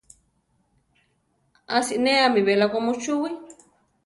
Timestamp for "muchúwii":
2.85-3.35